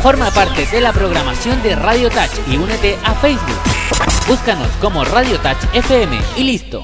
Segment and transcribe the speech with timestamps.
[0.00, 3.58] Forma parte de la programación de Radio Touch y únete a Facebook.
[4.26, 6.80] Búscanos como Radio Touch FM y listo.